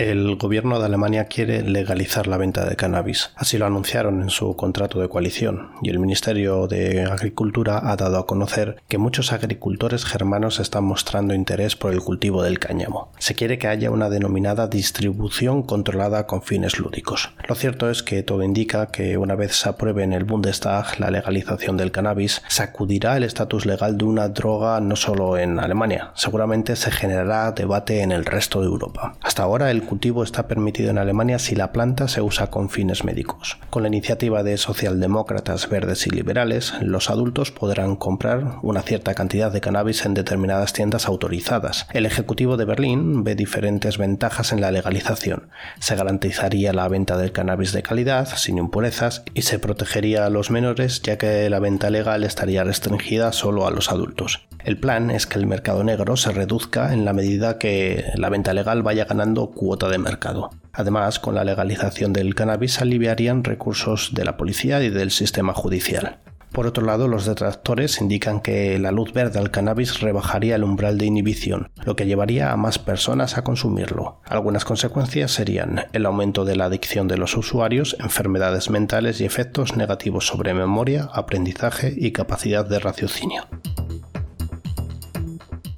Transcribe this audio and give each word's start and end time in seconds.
El 0.00 0.36
gobierno 0.36 0.78
de 0.78 0.86
Alemania 0.86 1.26
quiere 1.26 1.62
legalizar 1.62 2.26
la 2.26 2.38
venta 2.38 2.64
de 2.64 2.74
cannabis. 2.74 3.32
Así 3.36 3.58
lo 3.58 3.66
anunciaron 3.66 4.22
en 4.22 4.30
su 4.30 4.56
contrato 4.56 4.98
de 4.98 5.10
coalición, 5.10 5.72
y 5.82 5.90
el 5.90 5.98
Ministerio 5.98 6.66
de 6.68 7.04
Agricultura 7.04 7.82
ha 7.84 7.96
dado 7.96 8.16
a 8.16 8.26
conocer 8.26 8.80
que 8.88 8.96
muchos 8.96 9.30
agricultores 9.34 10.06
germanos 10.06 10.58
están 10.58 10.84
mostrando 10.84 11.34
interés 11.34 11.76
por 11.76 11.92
el 11.92 12.00
cultivo 12.00 12.42
del 12.42 12.58
cáñamo. 12.58 13.12
Se 13.18 13.34
quiere 13.34 13.58
que 13.58 13.68
haya 13.68 13.90
una 13.90 14.08
denominada 14.08 14.68
distribución 14.68 15.64
controlada 15.64 16.26
con 16.26 16.40
fines 16.40 16.78
lúdicos. 16.78 17.34
Lo 17.46 17.54
cierto 17.54 17.90
es 17.90 18.02
que 18.02 18.22
todo 18.22 18.42
indica 18.42 18.86
que 18.86 19.18
una 19.18 19.34
vez 19.34 19.54
se 19.54 19.68
apruebe 19.68 20.02
en 20.02 20.14
el 20.14 20.24
Bundestag 20.24 20.98
la 20.98 21.10
legalización 21.10 21.76
del 21.76 21.92
cannabis, 21.92 22.40
sacudirá 22.48 23.18
el 23.18 23.24
estatus 23.24 23.66
legal 23.66 23.98
de 23.98 24.06
una 24.06 24.30
droga 24.30 24.80
no 24.80 24.96
solo 24.96 25.36
en 25.36 25.60
Alemania, 25.60 26.12
seguramente 26.14 26.74
se 26.74 26.90
generará 26.90 27.52
debate 27.52 28.00
en 28.00 28.12
el 28.12 28.24
resto 28.24 28.62
de 28.62 28.66
Europa. 28.68 29.16
Hasta 29.20 29.42
ahora 29.42 29.70
el 29.70 29.89
cultivo 29.90 30.22
está 30.22 30.46
permitido 30.46 30.90
en 30.90 30.98
Alemania 30.98 31.40
si 31.40 31.56
la 31.56 31.72
planta 31.72 32.06
se 32.06 32.22
usa 32.22 32.46
con 32.46 32.70
fines 32.70 33.02
médicos. 33.02 33.58
Con 33.70 33.82
la 33.82 33.88
iniciativa 33.88 34.44
de 34.44 34.56
socialdemócratas 34.56 35.68
verdes 35.68 36.06
y 36.06 36.10
liberales, 36.10 36.74
los 36.80 37.10
adultos 37.10 37.50
podrán 37.50 37.96
comprar 37.96 38.58
una 38.62 38.82
cierta 38.82 39.14
cantidad 39.14 39.50
de 39.50 39.60
cannabis 39.60 40.06
en 40.06 40.14
determinadas 40.14 40.72
tiendas 40.72 41.06
autorizadas. 41.06 41.88
El 41.92 42.06
Ejecutivo 42.06 42.56
de 42.56 42.66
Berlín 42.66 43.24
ve 43.24 43.34
diferentes 43.34 43.98
ventajas 43.98 44.52
en 44.52 44.60
la 44.60 44.70
legalización. 44.70 45.48
Se 45.80 45.96
garantizaría 45.96 46.72
la 46.72 46.86
venta 46.86 47.16
del 47.16 47.32
cannabis 47.32 47.72
de 47.72 47.82
calidad, 47.82 48.28
sin 48.36 48.58
impurezas, 48.58 49.24
y 49.34 49.42
se 49.42 49.58
protegería 49.58 50.24
a 50.24 50.30
los 50.30 50.52
menores 50.52 51.02
ya 51.02 51.18
que 51.18 51.50
la 51.50 51.58
venta 51.58 51.90
legal 51.90 52.22
estaría 52.22 52.62
restringida 52.62 53.32
solo 53.32 53.66
a 53.66 53.72
los 53.72 53.90
adultos. 53.90 54.46
El 54.64 54.76
plan 54.76 55.10
es 55.10 55.26
que 55.26 55.38
el 55.38 55.46
mercado 55.46 55.82
negro 55.84 56.16
se 56.16 56.32
reduzca 56.32 56.92
en 56.92 57.04
la 57.04 57.14
medida 57.14 57.56
que 57.56 58.04
la 58.14 58.28
venta 58.28 58.52
legal 58.52 58.82
vaya 58.82 59.06
ganando 59.06 59.50
de 59.88 59.98
mercado. 59.98 60.50
Además, 60.72 61.18
con 61.18 61.34
la 61.34 61.44
legalización 61.44 62.12
del 62.12 62.34
cannabis 62.34 62.80
aliviarían 62.80 63.44
recursos 63.44 64.10
de 64.12 64.24
la 64.24 64.36
policía 64.36 64.82
y 64.82 64.90
del 64.90 65.10
sistema 65.10 65.52
judicial. 65.52 66.18
Por 66.52 66.66
otro 66.66 66.84
lado, 66.84 67.06
los 67.06 67.26
detractores 67.26 68.00
indican 68.00 68.40
que 68.40 68.76
la 68.80 68.90
luz 68.90 69.12
verde 69.12 69.38
al 69.38 69.52
cannabis 69.52 70.00
rebajaría 70.00 70.56
el 70.56 70.64
umbral 70.64 70.98
de 70.98 71.06
inhibición, 71.06 71.70
lo 71.84 71.94
que 71.94 72.06
llevaría 72.06 72.50
a 72.50 72.56
más 72.56 72.78
personas 72.78 73.38
a 73.38 73.44
consumirlo. 73.44 74.20
Algunas 74.26 74.64
consecuencias 74.64 75.30
serían 75.30 75.86
el 75.92 76.06
aumento 76.06 76.44
de 76.44 76.56
la 76.56 76.64
adicción 76.64 77.06
de 77.06 77.18
los 77.18 77.36
usuarios, 77.36 77.96
enfermedades 78.00 78.68
mentales 78.68 79.20
y 79.20 79.26
efectos 79.26 79.76
negativos 79.76 80.26
sobre 80.26 80.52
memoria, 80.52 81.08
aprendizaje 81.12 81.94
y 81.96 82.10
capacidad 82.10 82.66
de 82.66 82.80
raciocinio. 82.80 83.46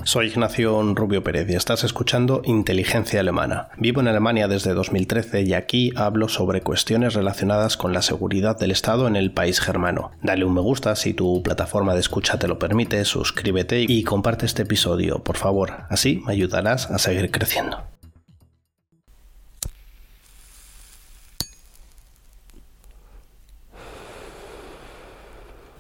Soy 0.04 0.26
Ignacio 0.26 0.82
Rubio 0.94 1.22
Pérez 1.22 1.48
y 1.48 1.54
estás 1.54 1.84
escuchando 1.84 2.42
Inteligencia 2.44 3.20
Alemana. 3.20 3.68
Vivo 3.78 4.00
en 4.00 4.08
Alemania 4.08 4.48
desde 4.48 4.74
2013 4.74 5.42
y 5.42 5.54
aquí 5.54 5.92
hablo 5.94 6.28
sobre 6.28 6.60
cuestiones 6.60 7.14
relacionadas 7.14 7.76
con 7.76 7.92
la 7.92 8.02
seguridad 8.02 8.58
del 8.58 8.72
Estado 8.72 9.06
en 9.06 9.14
el 9.14 9.30
país 9.30 9.60
germano. 9.60 10.10
Dale 10.20 10.44
un 10.44 10.54
me 10.54 10.60
gusta 10.60 10.96
si 10.96 11.14
tu 11.14 11.40
plataforma 11.44 11.94
de 11.94 12.00
escucha 12.00 12.36
te 12.36 12.48
lo 12.48 12.58
permite, 12.58 13.04
suscríbete 13.04 13.86
y 13.88 14.02
comparte 14.02 14.44
este 14.44 14.62
episodio, 14.62 15.22
por 15.22 15.36
favor. 15.36 15.84
Así 15.88 16.20
me 16.26 16.32
ayudarás 16.32 16.90
a 16.90 16.98
seguir 16.98 17.30
creciendo. 17.30 17.84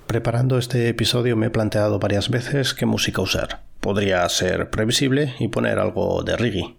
Preparando 0.06 0.58
este 0.58 0.88
episodio 0.88 1.36
me 1.36 1.46
he 1.46 1.50
planteado 1.50 1.98
varias 1.98 2.30
veces 2.30 2.72
qué 2.72 2.86
música 2.86 3.20
usar 3.20 3.71
podría 3.82 4.26
ser 4.28 4.70
previsible 4.70 5.34
y 5.40 5.48
poner 5.48 5.80
algo 5.80 6.22
de 6.22 6.36
reggae. 6.36 6.76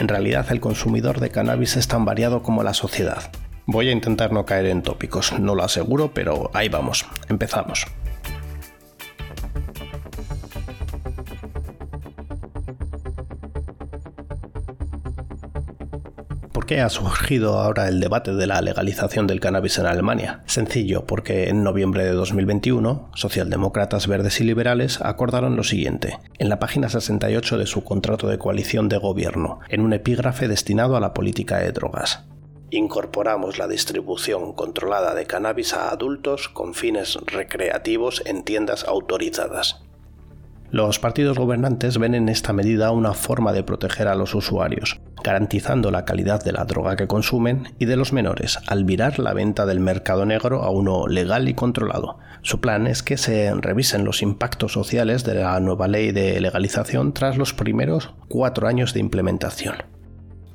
En 0.00 0.08
realidad 0.08 0.44
el 0.50 0.60
consumidor 0.60 1.20
de 1.20 1.30
cannabis 1.30 1.76
es 1.76 1.86
tan 1.86 2.04
variado 2.04 2.42
como 2.42 2.64
la 2.64 2.74
sociedad. 2.74 3.30
Voy 3.64 3.88
a 3.88 3.92
intentar 3.92 4.32
no 4.32 4.44
caer 4.44 4.66
en 4.66 4.82
tópicos, 4.82 5.38
no 5.38 5.54
lo 5.54 5.62
aseguro, 5.62 6.10
pero 6.12 6.50
ahí 6.52 6.68
vamos, 6.68 7.06
empezamos. 7.28 7.86
¿Por 16.66 16.74
qué 16.74 16.80
ha 16.80 16.88
surgido 16.88 17.60
ahora 17.60 17.86
el 17.86 18.00
debate 18.00 18.34
de 18.34 18.48
la 18.48 18.60
legalización 18.60 19.28
del 19.28 19.38
cannabis 19.38 19.78
en 19.78 19.86
Alemania? 19.86 20.42
Sencillo, 20.46 21.06
porque 21.06 21.48
en 21.48 21.62
noviembre 21.62 22.04
de 22.04 22.10
2021, 22.10 23.08
socialdemócratas 23.14 24.08
verdes 24.08 24.40
y 24.40 24.44
liberales 24.44 25.00
acordaron 25.00 25.54
lo 25.54 25.62
siguiente, 25.62 26.18
en 26.40 26.48
la 26.48 26.58
página 26.58 26.88
68 26.88 27.58
de 27.58 27.66
su 27.66 27.84
contrato 27.84 28.26
de 28.26 28.38
coalición 28.38 28.88
de 28.88 28.98
gobierno, 28.98 29.60
en 29.68 29.80
un 29.80 29.92
epígrafe 29.92 30.48
destinado 30.48 30.96
a 30.96 31.00
la 31.00 31.14
política 31.14 31.58
de 31.58 31.70
drogas. 31.70 32.24
Incorporamos 32.70 33.58
la 33.58 33.68
distribución 33.68 34.52
controlada 34.52 35.14
de 35.14 35.24
cannabis 35.24 35.72
a 35.72 35.90
adultos 35.90 36.48
con 36.48 36.74
fines 36.74 37.16
recreativos 37.26 38.24
en 38.26 38.42
tiendas 38.42 38.82
autorizadas. 38.82 39.85
Los 40.70 40.98
partidos 40.98 41.38
gobernantes 41.38 41.96
ven 41.98 42.14
en 42.14 42.28
esta 42.28 42.52
medida 42.52 42.90
una 42.90 43.14
forma 43.14 43.52
de 43.52 43.62
proteger 43.62 44.08
a 44.08 44.16
los 44.16 44.34
usuarios, 44.34 45.00
garantizando 45.22 45.90
la 45.90 46.04
calidad 46.04 46.42
de 46.42 46.52
la 46.52 46.64
droga 46.64 46.96
que 46.96 47.06
consumen 47.06 47.74
y 47.78 47.84
de 47.84 47.96
los 47.96 48.12
menores, 48.12 48.58
al 48.66 48.84
virar 48.84 49.18
la 49.20 49.32
venta 49.32 49.64
del 49.64 49.80
mercado 49.80 50.26
negro 50.26 50.62
a 50.62 50.70
uno 50.70 51.06
legal 51.06 51.48
y 51.48 51.54
controlado. 51.54 52.18
Su 52.42 52.60
plan 52.60 52.86
es 52.86 53.02
que 53.02 53.16
se 53.16 53.52
revisen 53.54 54.04
los 54.04 54.22
impactos 54.22 54.72
sociales 54.72 55.24
de 55.24 55.36
la 55.36 55.58
nueva 55.60 55.86
ley 55.86 56.10
de 56.10 56.40
legalización 56.40 57.12
tras 57.12 57.36
los 57.36 57.54
primeros 57.54 58.14
cuatro 58.28 58.66
años 58.66 58.92
de 58.92 59.00
implementación. 59.00 59.95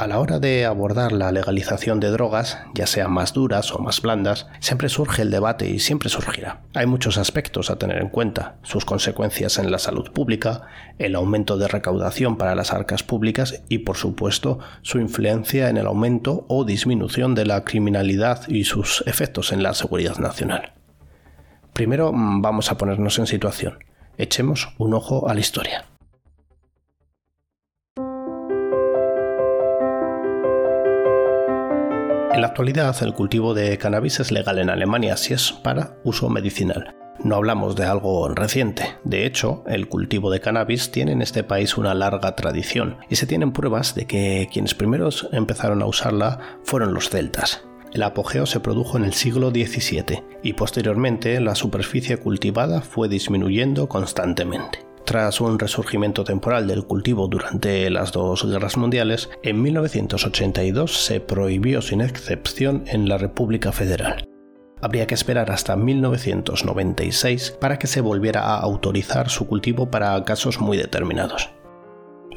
A 0.02 0.08
la 0.08 0.20
hora 0.20 0.40
de 0.40 0.66
abordar 0.66 1.12
la 1.12 1.32
legalización 1.32 2.00
de 2.00 2.10
drogas, 2.10 2.58
ya 2.74 2.88
sean 2.88 3.12
más 3.12 3.34
duras 3.34 3.72
o 3.72 3.78
más 3.78 4.02
blandas, 4.02 4.48
siempre 4.60 4.90
surge 4.90 5.22
el 5.22 5.30
debate 5.30 5.70
y 5.70 5.78
siempre 5.78 6.10
surgirá. 6.10 6.62
Hay 6.74 6.88
muchos 6.88 7.20
aspectos 7.20 7.70
a 7.70 7.76
tener 7.76 8.02
en 8.02 8.10
cuenta, 8.10 8.56
sus 8.64 8.84
consecuencias 8.84 9.60
en 9.60 9.70
la 9.70 9.78
salud 9.78 10.12
pública, 10.12 10.64
el 10.98 11.14
aumento 11.14 11.60
de 11.60 11.68
recaudación 11.68 12.36
para 12.36 12.56
las 12.56 12.74
arcas 12.74 13.04
públicas 13.04 13.62
y, 13.70 13.78
por 13.78 13.96
supuesto, 13.96 14.58
su 14.82 14.98
influencia 14.98 15.70
en 15.70 15.78
el 15.78 15.86
aumento 15.86 16.46
o 16.48 16.66
disminución 16.66 17.36
de 17.36 17.46
la 17.46 17.64
criminalidad 17.64 18.48
y 18.48 18.64
sus 18.64 19.04
efectos 19.06 19.52
en 19.52 19.62
la 19.62 19.76
seguridad 19.76 20.18
nacional. 20.18 20.74
Primero 21.74 22.12
mm, 22.12 22.42
vamos 22.42 22.72
a 22.72 22.78
ponernos 22.80 23.20
en 23.20 23.28
situación. 23.28 23.78
Echemos 24.18 24.74
un 24.80 24.96
ojo 24.96 25.30
a 25.30 25.36
la 25.36 25.42
historia. 25.42 25.91
En 32.34 32.40
la 32.40 32.48
actualidad, 32.48 32.96
el 33.04 33.14
cultivo 33.14 33.54
de 33.54 33.78
cannabis 33.78 34.22
es 34.22 34.32
legal 34.32 34.58
en 34.58 34.70
Alemania 34.70 35.18
si 35.18 35.34
es 35.34 35.52
para 35.52 35.98
uso 36.06 36.30
medicinal. 36.30 36.96
No 37.24 37.36
hablamos 37.36 37.76
de 37.76 37.84
algo 37.84 38.30
reciente. 38.30 38.96
De 39.04 39.26
hecho, 39.26 39.64
el 39.68 39.90
cultivo 39.90 40.32
de 40.32 40.40
cannabis 40.40 40.92
tiene 40.92 41.12
en 41.12 41.22
este 41.22 41.44
país 41.44 41.78
una 41.78 41.94
larga 41.94 42.36
tradición 42.38 42.98
y 43.10 43.18
se 43.18 43.28
tienen 43.28 43.52
pruebas 43.52 43.96
de 43.96 44.08
que 44.08 44.48
quienes 44.52 44.74
primeros 44.74 45.28
empezaron 45.34 45.82
a 45.82 45.86
usarla 45.88 46.40
fueron 46.64 46.94
los 46.94 47.10
celtas. 47.10 47.66
El 47.92 48.04
apogeo 48.04 48.46
se 48.46 48.62
produjo 48.62 48.98
en 48.98 49.04
el 49.04 49.14
siglo 49.14 49.52
XVII 49.52 50.24
y 50.42 50.54
posteriormente 50.54 51.40
la 51.42 51.56
superficie 51.56 52.16
cultivada 52.16 52.82
fue 52.82 53.10
disminuyendo 53.10 53.90
constantemente. 53.90 54.91
Tras 55.06 55.42
un 55.42 55.60
resurgimiento 55.60 56.24
temporal 56.24 56.68
del 56.68 56.86
cultivo 56.86 57.28
durante 57.28 57.90
las 57.90 58.12
dos 58.12 58.46
guerras 58.46 58.78
mundiales, 58.78 59.30
en 59.44 59.62
1982 59.62 61.06
se 61.06 61.20
prohibió 61.20 61.82
sin 61.82 62.02
excepción 62.02 62.84
en 62.88 63.10
la 63.10 63.18
República 63.18 63.72
Federal. 63.72 64.28
Habría 64.82 65.08
que 65.08 65.16
esperar 65.16 65.52
hasta 65.52 65.76
1996 65.76 67.52
para 67.60 67.78
que 67.78 67.88
se 67.88 68.02
volviera 68.02 68.42
a 68.42 68.60
autorizar 68.60 69.30
su 69.30 69.48
cultivo 69.48 69.92
para 69.92 70.24
casos 70.24 70.60
muy 70.60 70.78
determinados. 70.78 71.50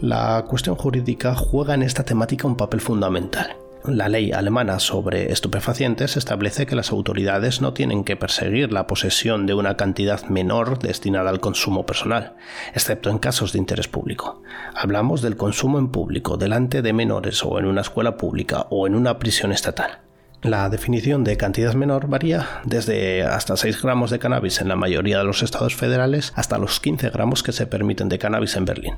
La 0.01 0.45
cuestión 0.47 0.77
jurídica 0.77 1.35
juega 1.35 1.75
en 1.75 1.83
esta 1.83 2.05
temática 2.05 2.47
un 2.47 2.57
papel 2.57 2.81
fundamental 2.81 3.57
la 3.87 4.09
ley 4.09 4.33
alemana 4.33 4.79
sobre 4.79 5.31
estupefacientes 5.31 6.17
establece 6.17 6.65
que 6.67 6.77
las 6.77 6.91
autoridades 6.91 7.61
no 7.61 7.75
tienen 7.75 8.05
que 8.05 8.17
perseguir 8.17 8.73
la 8.73 8.87
posesión 8.87 9.47
de 9.47 9.55
una 9.55 9.77
cantidad 9.77 10.25
menor 10.29 10.79
destinada 10.79 11.29
al 11.29 11.41
consumo 11.41 11.85
personal, 11.85 12.35
excepto 12.73 13.11
en 13.11 13.19
casos 13.19 13.53
de 13.53 13.59
interés 13.59 13.89
público. 13.89 14.43
Hablamos 14.75 15.21
del 15.21 15.37
consumo 15.37 15.79
en 15.79 15.89
público, 15.89 16.37
delante 16.39 16.81
de 16.81 16.93
menores 16.95 17.45
o 17.45 17.59
en 17.59 17.67
una 17.67 17.83
escuela 17.83 18.17
pública 18.17 18.67
o 18.71 18.87
en 18.87 18.95
una 18.95 19.19
prisión 19.19 19.53
estatal. 19.53 20.01
La 20.41 20.69
definición 20.69 21.25
de 21.25 21.37
cantidad 21.37 21.75
menor 21.75 22.07
varía 22.09 22.47
desde 22.65 23.23
hasta 23.23 23.57
6 23.57 23.83
gramos 23.83 24.11
de 24.11 24.19
cannabis 24.19 24.61
en 24.61 24.69
la 24.69 24.77
mayoría 24.77 25.19
de 25.19 25.25
los 25.25 25.43
estados 25.43 25.75
federales 25.75 26.33
hasta 26.37 26.59
los 26.59 26.81
15 26.81 27.11
gramos 27.11 27.43
que 27.43 27.53
se 27.53 27.67
permiten 27.67 28.09
de 28.09 28.19
cannabis 28.19 28.57
en 28.57 28.65
Berlín. 28.65 28.97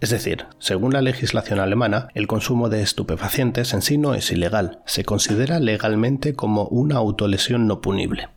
Es 0.00 0.08
decir, 0.08 0.46
según 0.58 0.94
la 0.94 1.02
legislación 1.02 1.60
alemana, 1.60 2.08
el 2.14 2.26
consumo 2.26 2.70
de 2.70 2.80
estupefacientes 2.80 3.74
en 3.74 3.82
sí 3.82 3.98
no 3.98 4.14
es 4.14 4.32
ilegal, 4.32 4.80
se 4.86 5.04
considera 5.04 5.60
legalmente 5.60 6.34
como 6.34 6.64
una 6.68 6.96
autolesión 6.96 7.66
no 7.66 7.82
punible. 7.82 8.28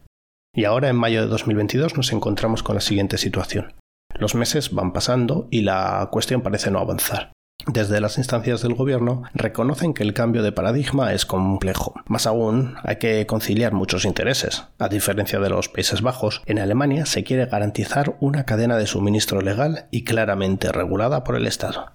Y 0.54 0.66
ahora, 0.66 0.90
en 0.90 0.98
mayo 0.98 1.22
de 1.22 1.28
2022, 1.28 1.96
nos 1.96 2.12
encontramos 2.12 2.64
con 2.64 2.76
la 2.76 2.82
siguiente 2.82 3.18
situación. 3.18 3.74
Los 4.14 4.36
meses 4.36 4.72
van 4.72 4.92
pasando 4.92 5.48
y 5.52 5.62
la 5.62 6.10
cuestión 6.12 6.42
parece 6.42 6.70
no 6.70 6.80
avanzar. 6.80 7.32
Desde 7.68 8.02
las 8.02 8.18
instancias 8.18 8.62
del 8.62 8.74
gobierno 8.74 9.24
reconocen 9.34 9.94
que 9.94 10.04
el 10.04 10.14
cambio 10.14 10.44
de 10.44 10.52
paradigma 10.52 11.14
es 11.14 11.26
complejo. 11.26 11.94
Más 12.08 12.28
aún, 12.28 12.76
hay 12.84 12.98
que 12.98 13.26
conciliar 13.26 13.74
muchos 13.74 14.06
intereses. 14.06 14.64
A 14.80 14.90
diferencia 14.90 15.40
de 15.40 15.50
los 15.50 15.70
Países 15.70 16.02
Bajos, 16.02 16.42
en 16.46 16.60
Alemania 16.60 17.06
se 17.06 17.24
quiere 17.24 17.46
garantizar 17.46 18.18
una 18.20 18.46
cadena 18.46 18.78
de 18.78 18.88
suministro 18.88 19.42
legal 19.42 19.88
y 19.92 20.04
claramente 20.04 20.72
regulada 20.72 21.24
por 21.24 21.36
el 21.36 21.48
Estado. 21.48 21.94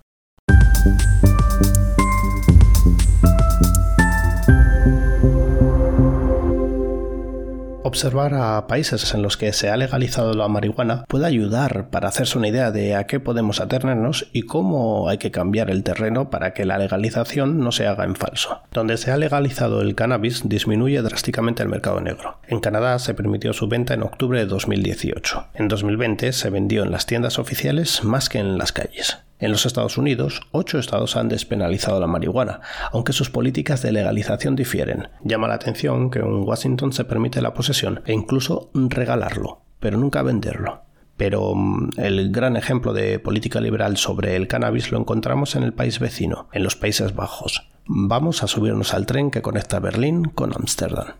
Observar 7.88 8.34
a 8.34 8.66
países 8.66 9.14
en 9.14 9.22
los 9.22 9.38
que 9.38 9.50
se 9.54 9.70
ha 9.70 9.76
legalizado 9.78 10.34
la 10.34 10.46
marihuana 10.46 11.06
puede 11.08 11.24
ayudar 11.24 11.88
para 11.88 12.08
hacerse 12.08 12.36
una 12.36 12.48
idea 12.48 12.70
de 12.70 12.94
a 12.94 13.06
qué 13.06 13.18
podemos 13.18 13.60
atenernos 13.60 14.28
y 14.34 14.42
cómo 14.42 15.08
hay 15.08 15.16
que 15.16 15.30
cambiar 15.30 15.70
el 15.70 15.82
terreno 15.82 16.28
para 16.28 16.52
que 16.52 16.66
la 16.66 16.76
legalización 16.76 17.60
no 17.60 17.72
se 17.72 17.86
haga 17.86 18.04
en 18.04 18.14
falso. 18.14 18.60
Donde 18.72 18.98
se 18.98 19.10
ha 19.10 19.16
legalizado 19.16 19.80
el 19.80 19.94
cannabis 19.94 20.46
disminuye 20.46 21.00
drásticamente 21.00 21.62
el 21.62 21.70
mercado 21.70 22.02
negro. 22.02 22.40
En 22.46 22.60
Canadá 22.60 22.98
se 22.98 23.14
permitió 23.14 23.54
su 23.54 23.68
venta 23.68 23.94
en 23.94 24.02
octubre 24.02 24.38
de 24.38 24.44
2018. 24.44 25.46
En 25.54 25.68
2020 25.68 26.34
se 26.34 26.50
vendió 26.50 26.82
en 26.82 26.90
las 26.90 27.06
tiendas 27.06 27.38
oficiales 27.38 28.04
más 28.04 28.28
que 28.28 28.38
en 28.38 28.58
las 28.58 28.72
calles. 28.72 29.16
En 29.40 29.52
los 29.52 29.66
Estados 29.66 29.98
Unidos, 29.98 30.42
ocho 30.50 30.78
estados 30.78 31.16
han 31.16 31.28
despenalizado 31.28 32.00
la 32.00 32.08
marihuana, 32.08 32.60
aunque 32.92 33.12
sus 33.12 33.30
políticas 33.30 33.82
de 33.82 33.92
legalización 33.92 34.56
difieren. 34.56 35.08
Llama 35.22 35.46
la 35.46 35.54
atención 35.54 36.10
que 36.10 36.18
en 36.18 36.42
Washington 36.42 36.92
se 36.92 37.04
permite 37.04 37.40
la 37.40 37.54
posesión 37.54 38.02
e 38.04 38.12
incluso 38.12 38.70
regalarlo, 38.74 39.62
pero 39.78 39.96
nunca 39.96 40.22
venderlo. 40.22 40.82
Pero 41.16 41.54
mm, 41.54 41.90
el 41.98 42.32
gran 42.32 42.56
ejemplo 42.56 42.92
de 42.92 43.20
política 43.20 43.60
liberal 43.60 43.96
sobre 43.96 44.34
el 44.34 44.48
cannabis 44.48 44.90
lo 44.90 44.98
encontramos 44.98 45.54
en 45.54 45.62
el 45.62 45.72
país 45.72 46.00
vecino, 46.00 46.48
en 46.52 46.64
los 46.64 46.74
Países 46.74 47.14
Bajos. 47.14 47.68
Vamos 47.86 48.42
a 48.42 48.48
subirnos 48.48 48.92
al 48.92 49.06
tren 49.06 49.30
que 49.30 49.42
conecta 49.42 49.78
Berlín 49.78 50.24
con 50.24 50.52
Ámsterdam. 50.52 51.14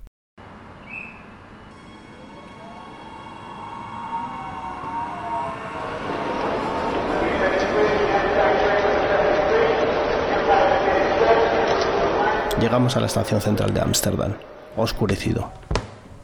Llegamos 12.60 12.96
a 12.96 13.00
la 13.00 13.06
estación 13.06 13.40
central 13.40 13.72
de 13.72 13.80
Ámsterdam, 13.80 14.32
oscurecido. 14.76 15.52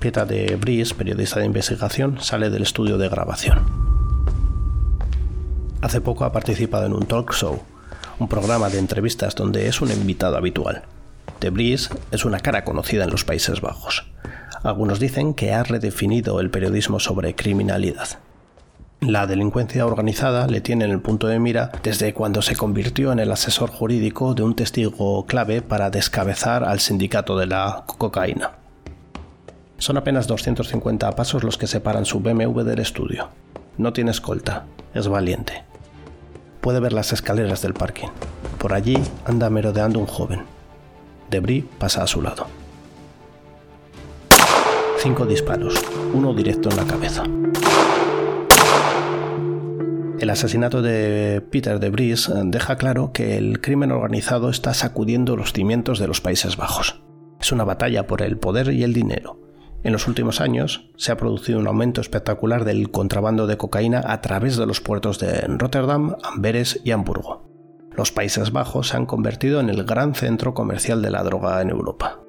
Petra 0.01 0.27
de 0.27 0.57
Vries, 0.57 0.93
periodista 0.93 1.39
de 1.39 1.47
investigación, 1.47 2.21
sale 2.21 2.51
del 2.51 2.65
estudio 2.65 2.99
de 2.99 3.09
grabación. 3.09 3.61
Hace 5.81 6.01
poco 6.01 6.25
ha 6.25 6.33
participado 6.33 6.87
en 6.87 6.93
un 6.93 7.07
talk 7.07 7.33
show, 7.33 7.63
un 8.19 8.27
programa 8.27 8.69
de 8.69 8.81
entrevistas 8.81 9.37
donde 9.37 9.69
es 9.69 9.81
un 9.81 9.93
invitado 9.93 10.37
habitual. 10.37 10.83
De 11.41 11.51
Vries 11.51 11.91
es 12.11 12.25
una 12.25 12.41
cara 12.41 12.65
conocida 12.65 13.05
en 13.05 13.11
los 13.11 13.25
Países 13.25 13.61
Bajos. 13.61 14.05
Algunos 14.65 14.99
dicen 14.99 15.35
que 15.35 15.55
ha 15.55 15.63
redefinido 15.63 16.41
el 16.41 16.51
periodismo 16.51 16.99
sobre 16.99 17.37
criminalidad. 17.37 18.09
La 19.07 19.27
delincuencia 19.27 19.85
organizada 19.85 20.47
le 20.47 20.63
tiene 20.63 20.87
en 20.87 20.91
el 20.91 21.01
punto 21.01 21.27
de 21.27 21.39
mira 21.39 21.71
desde 21.83 22.15
cuando 22.15 22.41
se 22.41 22.57
convirtió 22.57 23.13
en 23.13 23.19
el 23.19 23.31
asesor 23.33 23.71
jurídico 23.71 24.33
de 24.33 24.43
un 24.43 24.57
testigo 24.57 25.27
clave 25.27 25.61
para 25.61 25.91
descabezar 25.91 26.65
al 26.65 26.81
sindicato 26.81 27.37
de 27.37 27.47
la 27.47 27.85
cocaína. 27.87 28.53
Son 29.77 29.99
apenas 29.99 30.27
250 30.27 31.15
pasos 31.15 31.45
los 31.45 31.59
que 31.59 31.67
separan 31.67 32.07
su 32.07 32.21
BMW 32.21 32.63
del 32.63 32.79
estudio. 32.79 33.29
No 33.77 33.93
tiene 33.93 34.11
escolta, 34.11 34.65
es 34.95 35.07
valiente. 35.07 35.65
Puede 36.63 36.81
ver 36.81 36.95
las 36.95 37.13
escaleras 37.13 37.61
del 37.61 37.75
parking. 37.75 38.09
Por 38.59 38.73
allí 38.73 38.97
anda 39.27 39.51
merodeando 39.51 39.99
un 39.99 40.07
joven. 40.07 40.45
Debris 41.29 41.65
pasa 41.79 42.03
a 42.03 42.07
su 42.07 42.23
lado. 42.23 42.47
Cinco 44.97 45.27
disparos, 45.27 45.75
uno 46.15 46.33
directo 46.33 46.71
en 46.71 46.77
la 46.77 46.85
cabeza. 46.87 47.25
El 50.25 50.31
asesinato 50.31 50.81
de 50.81 51.43
Peter 51.51 51.79
de 51.79 51.91
Vries 51.91 52.33
deja 52.47 52.77
claro 52.77 53.13
que 53.13 53.37
el 53.37 53.61
crimen 53.61 53.93
organizado 53.93 54.49
está 54.49 54.73
sacudiendo 54.73 55.37
los 55.37 55.53
cimientos 55.53 55.99
de 55.99 56.07
los 56.07 56.23
Países 56.23 56.57
Bajos. 56.57 57.03
Es 57.39 57.53
una 57.53 57.65
batalla 57.65 58.07
por 58.07 58.23
el 58.23 58.39
poder 58.39 58.73
y 58.73 58.85
el 58.85 58.95
dinero. 58.95 59.39
En 59.83 59.93
los 59.93 60.09
últimos 60.09 60.41
años 60.41 60.89
se 60.97 61.13
ha 61.13 61.19
producido 61.19 61.59
un 61.59 61.67
aumento 61.67 62.01
espectacular 62.01 62.65
del 62.65 62.91
contrabando 62.91 63.47
de 63.47 63.59
cocaína 63.59 64.03
a 64.03 64.23
través 64.23 64.57
de 64.57 64.65
los 64.65 64.81
puertos 64.81 65.19
de 65.19 65.43
Rotterdam, 65.47 66.17
Amberes 66.23 66.81
y 66.85 66.93
Hamburgo. 66.93 67.47
Los 67.95 68.11
Países 68.11 68.51
Bajos 68.51 68.89
se 68.89 68.97
han 68.97 69.05
convertido 69.05 69.61
en 69.61 69.69
el 69.69 69.85
gran 69.85 70.15
centro 70.15 70.55
comercial 70.55 71.03
de 71.03 71.11
la 71.11 71.23
droga 71.23 71.61
en 71.61 71.69
Europa. 71.69 72.24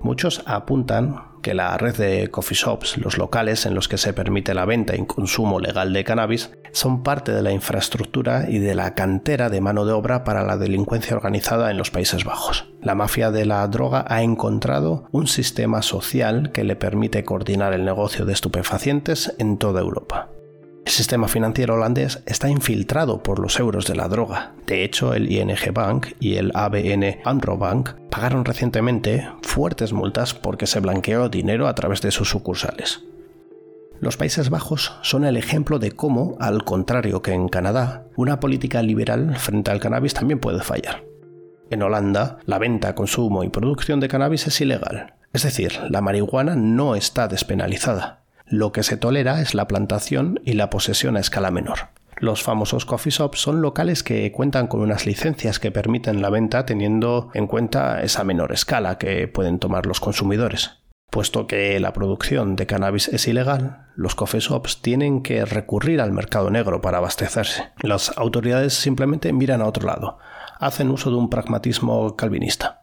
Muchos 0.00 0.42
apuntan 0.46 1.28
que 1.42 1.54
la 1.54 1.76
red 1.76 1.96
de 1.96 2.30
coffee 2.30 2.56
shops, 2.56 2.98
los 2.98 3.18
locales 3.18 3.66
en 3.66 3.74
los 3.74 3.88
que 3.88 3.98
se 3.98 4.12
permite 4.12 4.54
la 4.54 4.64
venta 4.64 4.96
y 4.96 5.06
consumo 5.06 5.60
legal 5.60 5.92
de 5.92 6.04
cannabis, 6.04 6.50
son 6.72 7.02
parte 7.02 7.32
de 7.32 7.42
la 7.42 7.52
infraestructura 7.52 8.46
y 8.48 8.58
de 8.58 8.74
la 8.74 8.94
cantera 8.94 9.48
de 9.48 9.60
mano 9.60 9.84
de 9.84 9.92
obra 9.92 10.24
para 10.24 10.44
la 10.44 10.56
delincuencia 10.56 11.16
organizada 11.16 11.70
en 11.70 11.78
los 11.78 11.90
Países 11.90 12.24
Bajos. 12.24 12.72
La 12.80 12.94
mafia 12.94 13.30
de 13.30 13.46
la 13.46 13.66
droga 13.66 14.04
ha 14.08 14.22
encontrado 14.22 15.08
un 15.10 15.26
sistema 15.26 15.82
social 15.82 16.52
que 16.52 16.64
le 16.64 16.76
permite 16.76 17.24
coordinar 17.24 17.72
el 17.72 17.84
negocio 17.84 18.24
de 18.24 18.32
estupefacientes 18.32 19.34
en 19.38 19.58
toda 19.58 19.80
Europa. 19.80 20.30
El 20.88 20.94
sistema 20.94 21.28
financiero 21.28 21.74
holandés 21.74 22.22
está 22.24 22.48
infiltrado 22.48 23.22
por 23.22 23.40
los 23.40 23.60
euros 23.60 23.86
de 23.86 23.94
la 23.94 24.08
droga. 24.08 24.54
De 24.66 24.84
hecho, 24.84 25.12
el 25.12 25.30
ING 25.30 25.74
Bank 25.74 26.06
y 26.18 26.36
el 26.36 26.50
ABN 26.54 27.18
AMRO 27.26 27.58
Bank 27.58 27.90
pagaron 28.08 28.46
recientemente 28.46 29.28
fuertes 29.42 29.92
multas 29.92 30.32
porque 30.32 30.66
se 30.66 30.80
blanqueó 30.80 31.28
dinero 31.28 31.68
a 31.68 31.74
través 31.74 32.00
de 32.00 32.10
sus 32.10 32.30
sucursales. 32.30 33.02
Los 34.00 34.16
Países 34.16 34.48
Bajos 34.48 34.94
son 35.02 35.26
el 35.26 35.36
ejemplo 35.36 35.78
de 35.78 35.92
cómo, 35.92 36.38
al 36.40 36.64
contrario 36.64 37.20
que 37.20 37.34
en 37.34 37.48
Canadá, 37.48 38.06
una 38.16 38.40
política 38.40 38.82
liberal 38.82 39.36
frente 39.36 39.70
al 39.70 39.80
cannabis 39.80 40.14
también 40.14 40.40
puede 40.40 40.62
fallar. 40.62 41.04
En 41.68 41.82
Holanda, 41.82 42.38
la 42.46 42.56
venta, 42.56 42.94
consumo 42.94 43.44
y 43.44 43.50
producción 43.50 44.00
de 44.00 44.08
cannabis 44.08 44.46
es 44.46 44.58
ilegal, 44.62 45.16
es 45.34 45.42
decir, 45.42 45.80
la 45.90 46.00
marihuana 46.00 46.56
no 46.56 46.94
está 46.94 47.28
despenalizada. 47.28 48.24
Lo 48.50 48.72
que 48.72 48.82
se 48.82 48.96
tolera 48.96 49.40
es 49.40 49.54
la 49.54 49.68
plantación 49.68 50.40
y 50.44 50.54
la 50.54 50.70
posesión 50.70 51.16
a 51.16 51.20
escala 51.20 51.50
menor. 51.50 51.90
Los 52.16 52.42
famosos 52.42 52.84
coffee 52.84 53.12
shops 53.12 53.40
son 53.40 53.62
locales 53.62 54.02
que 54.02 54.32
cuentan 54.32 54.66
con 54.66 54.80
unas 54.80 55.06
licencias 55.06 55.60
que 55.60 55.70
permiten 55.70 56.20
la 56.22 56.30
venta 56.30 56.66
teniendo 56.66 57.30
en 57.34 57.46
cuenta 57.46 58.02
esa 58.02 58.24
menor 58.24 58.52
escala 58.52 58.98
que 58.98 59.28
pueden 59.28 59.58
tomar 59.58 59.86
los 59.86 60.00
consumidores. 60.00 60.78
Puesto 61.10 61.46
que 61.46 61.78
la 61.78 61.92
producción 61.92 62.56
de 62.56 62.66
cannabis 62.66 63.08
es 63.08 63.28
ilegal, 63.28 63.86
los 63.94 64.14
coffee 64.14 64.40
shops 64.40 64.82
tienen 64.82 65.22
que 65.22 65.44
recurrir 65.44 66.00
al 66.00 66.12
mercado 66.12 66.50
negro 66.50 66.80
para 66.80 66.98
abastecerse. 66.98 67.70
Las 67.82 68.16
autoridades 68.18 68.74
simplemente 68.74 69.32
miran 69.32 69.62
a 69.62 69.66
otro 69.66 69.86
lado, 69.86 70.18
hacen 70.58 70.90
uso 70.90 71.10
de 71.10 71.16
un 71.16 71.30
pragmatismo 71.30 72.16
calvinista. 72.16 72.77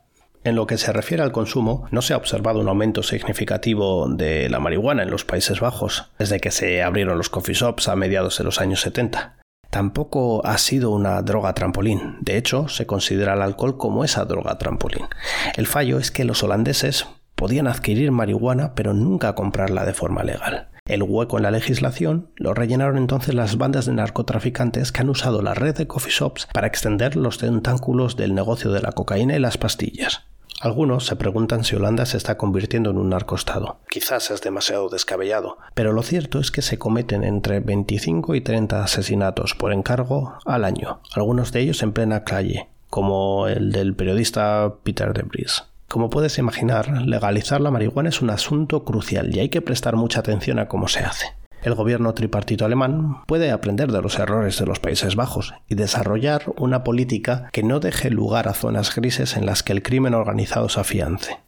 En 0.45 0.53
lo 0.53 0.67
que 0.67 0.77
se 0.77 0.93
refiere 0.93 1.23
al 1.23 1.31
consumo, 1.31 1.87
no 1.89 2.03
se 2.03 2.13
ha 2.13 2.17
observado 2.17 2.59
un 2.59 2.67
aumento 2.67 3.01
significativo 3.01 4.07
de 4.07 4.47
la 4.47 4.59
marihuana 4.59 5.01
en 5.01 5.09
los 5.09 5.25
Países 5.25 5.59
Bajos 5.59 6.11
desde 6.19 6.39
que 6.39 6.51
se 6.51 6.83
abrieron 6.83 7.17
los 7.17 7.29
coffee 7.29 7.55
shops 7.55 7.87
a 7.87 7.95
mediados 7.95 8.37
de 8.37 8.43
los 8.43 8.61
años 8.61 8.81
70. 8.81 9.37
Tampoco 9.71 10.45
ha 10.45 10.59
sido 10.59 10.91
una 10.91 11.19
droga 11.23 11.55
trampolín. 11.55 12.17
De 12.21 12.37
hecho, 12.37 12.67
se 12.67 12.85
considera 12.85 13.33
el 13.33 13.41
alcohol 13.41 13.77
como 13.77 14.03
esa 14.03 14.23
droga 14.25 14.59
trampolín. 14.59 15.07
El 15.55 15.65
fallo 15.65 15.97
es 15.97 16.11
que 16.11 16.25
los 16.25 16.43
holandeses 16.43 17.07
podían 17.33 17.65
adquirir 17.65 18.11
marihuana 18.11 18.75
pero 18.75 18.93
nunca 18.93 19.33
comprarla 19.33 19.83
de 19.83 19.95
forma 19.95 20.23
legal. 20.23 20.69
El 20.87 21.01
hueco 21.01 21.37
en 21.37 21.43
la 21.43 21.49
legislación 21.49 22.29
lo 22.35 22.53
rellenaron 22.53 22.97
entonces 22.97 23.33
las 23.33 23.57
bandas 23.57 23.87
de 23.87 23.93
narcotraficantes 23.93 24.91
que 24.91 25.01
han 25.01 25.09
usado 25.09 25.41
la 25.41 25.55
red 25.55 25.75
de 25.75 25.87
coffee 25.87 26.13
shops 26.13 26.47
para 26.53 26.67
extender 26.67 27.15
los 27.15 27.39
tentáculos 27.39 28.15
del 28.15 28.35
negocio 28.35 28.71
de 28.71 28.81
la 28.81 28.91
cocaína 28.91 29.35
y 29.35 29.39
las 29.39 29.57
pastillas. 29.57 30.27
Algunos 30.62 31.05
se 31.05 31.15
preguntan 31.15 31.63
si 31.63 31.75
Holanda 31.75 32.05
se 32.05 32.17
está 32.17 32.38
convirtiendo 32.38 32.89
en 32.89 32.97
un 32.97 33.09
narcostado. 33.09 33.77
Quizás 33.89 34.31
es 34.31 34.41
demasiado 34.41 34.89
descabellado, 34.89 35.57
pero 35.74 35.91
lo 35.91 36.01
cierto 36.01 36.39
es 36.39 36.50
que 36.50 36.62
se 36.62 36.79
cometen 36.79 37.24
entre 37.24 37.59
25 37.59 38.35
y 38.35 38.41
30 38.41 38.83
asesinatos 38.83 39.53
por 39.53 39.74
encargo 39.74 40.35
al 40.45 40.63
año, 40.63 41.01
algunos 41.13 41.51
de 41.51 41.62
ellos 41.62 41.83
en 41.83 41.91
plena 41.91 42.24
calle, 42.24 42.69
como 42.89 43.47
el 43.47 43.71
del 43.71 43.95
periodista 43.95 44.75
Peter 44.83 45.13
de 45.13 45.24
Vries. 45.24 45.65
Como 45.89 46.09
puedes 46.09 46.38
imaginar, 46.38 47.01
legalizar 47.01 47.62
la 47.62 47.71
marihuana 47.71 48.09
es 48.09 48.21
un 48.21 48.29
asunto 48.29 48.83
crucial 48.83 49.35
y 49.35 49.39
hay 49.39 49.50
que 49.50 49.62
prestar 49.62 49.95
mucha 49.95 50.21
atención 50.21 50.59
a 50.59 50.67
cómo 50.67 50.88
se 50.88 51.01
hace 51.01 51.27
el 51.65 51.74
gobierno 51.74 52.13
tripartito 52.13 52.63
alemán 52.63 53.24
puede 53.25 53.50
aprender 53.50 53.91
de 53.91 54.00
los 54.00 54.19
errores 54.19 54.60
de 54.60 54.67
los 54.67 54.79
Países 54.79 55.15
Bajos 55.15 55.55
y 55.67 55.74
desarrollar 55.74 56.53
una 56.57 56.84
política 56.84 57.50
que 57.51 57.63
no 57.63 57.79
deje 57.79 58.12
lugar 58.12 58.48
a 58.48 58.53
zonas 58.53 58.95
grises 58.95 59.36
en 59.36 59.48
las 59.48 59.63
que 59.63 59.74
el 59.74 59.81
crimen 59.81 60.13
organizado 60.13 60.69
se 60.69 60.79
afiance. 60.79 61.39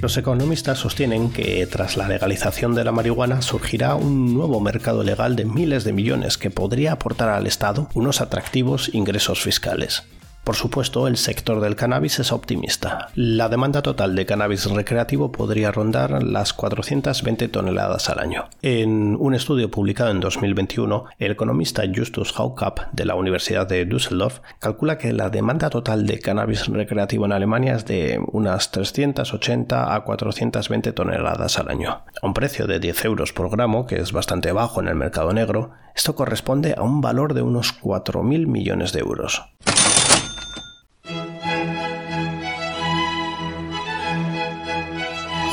Los 0.00 0.16
economistas 0.16 0.78
sostienen 0.78 1.32
que 1.32 1.66
tras 1.66 1.96
la 1.96 2.06
legalización 2.06 2.76
de 2.76 2.84
la 2.84 2.92
marihuana 2.92 3.42
surgirá 3.42 3.96
un 3.96 4.34
nuevo 4.34 4.60
mercado 4.60 5.02
legal 5.02 5.34
de 5.34 5.46
miles 5.46 5.82
de 5.82 5.92
millones 5.92 6.38
que 6.38 6.50
podría 6.50 6.92
aportar 6.92 7.30
al 7.30 7.48
Estado 7.48 7.88
unos 7.94 8.20
atractivos 8.20 8.94
ingresos 8.94 9.40
fiscales. 9.40 10.04
Por 10.44 10.56
supuesto, 10.56 11.08
el 11.08 11.16
sector 11.16 11.60
del 11.60 11.74
cannabis 11.74 12.18
es 12.18 12.30
optimista. 12.30 13.08
La 13.14 13.48
demanda 13.48 13.80
total 13.80 14.14
de 14.14 14.26
cannabis 14.26 14.70
recreativo 14.70 15.32
podría 15.32 15.72
rondar 15.72 16.22
las 16.22 16.52
420 16.52 17.48
toneladas 17.48 18.10
al 18.10 18.18
año. 18.18 18.44
En 18.60 19.16
un 19.18 19.34
estudio 19.34 19.70
publicado 19.70 20.10
en 20.10 20.20
2021, 20.20 21.06
el 21.18 21.32
economista 21.32 21.82
Justus 21.92 22.38
Haukapp 22.38 22.92
de 22.92 23.06
la 23.06 23.14
Universidad 23.14 23.66
de 23.66 23.86
Düsseldorf 23.86 24.40
calcula 24.58 24.98
que 24.98 25.14
la 25.14 25.30
demanda 25.30 25.70
total 25.70 26.06
de 26.06 26.18
cannabis 26.18 26.66
recreativo 26.66 27.24
en 27.24 27.32
Alemania 27.32 27.76
es 27.76 27.86
de 27.86 28.20
unas 28.32 28.70
380 28.70 29.94
a 29.94 30.04
420 30.04 30.92
toneladas 30.92 31.58
al 31.58 31.70
año. 31.70 32.02
A 32.20 32.26
un 32.26 32.34
precio 32.34 32.66
de 32.66 32.80
10 32.80 33.06
euros 33.06 33.32
por 33.32 33.48
gramo, 33.48 33.86
que 33.86 33.96
es 33.96 34.12
bastante 34.12 34.52
bajo 34.52 34.82
en 34.82 34.88
el 34.88 34.94
mercado 34.94 35.32
negro, 35.32 35.72
esto 35.94 36.14
corresponde 36.14 36.74
a 36.76 36.82
un 36.82 37.00
valor 37.00 37.34
de 37.34 37.42
unos 37.42 37.80
4.000 37.80 38.46
millones 38.46 38.92
de 38.92 39.00
euros. 39.00 39.53